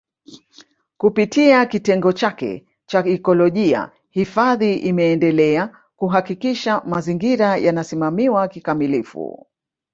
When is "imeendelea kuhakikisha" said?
4.75-6.81